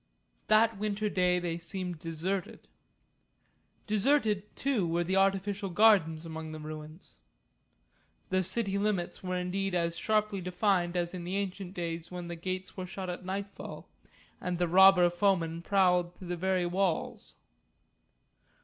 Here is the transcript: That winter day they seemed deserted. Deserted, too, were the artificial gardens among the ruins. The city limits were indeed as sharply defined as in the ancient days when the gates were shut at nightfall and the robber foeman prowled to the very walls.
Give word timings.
That 0.47 0.79
winter 0.79 1.09
day 1.09 1.37
they 1.37 1.59
seemed 1.59 1.99
deserted. 1.99 2.67
Deserted, 3.85 4.55
too, 4.55 4.87
were 4.87 5.03
the 5.03 5.15
artificial 5.15 5.69
gardens 5.69 6.25
among 6.25 6.53
the 6.53 6.59
ruins. 6.59 7.19
The 8.31 8.41
city 8.41 8.79
limits 8.79 9.21
were 9.21 9.37
indeed 9.37 9.75
as 9.75 9.95
sharply 9.99 10.41
defined 10.41 10.97
as 10.97 11.13
in 11.13 11.23
the 11.23 11.35
ancient 11.37 11.75
days 11.75 12.09
when 12.09 12.29
the 12.29 12.35
gates 12.35 12.75
were 12.75 12.87
shut 12.87 13.11
at 13.11 13.23
nightfall 13.25 13.89
and 14.41 14.57
the 14.57 14.67
robber 14.67 15.07
foeman 15.11 15.61
prowled 15.61 16.15
to 16.15 16.25
the 16.25 16.35
very 16.35 16.65
walls. 16.65 17.35